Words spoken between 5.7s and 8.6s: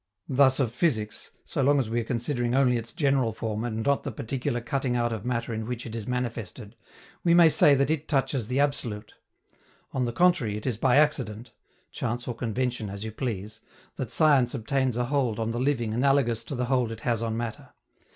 it is manifested we may say that it touches the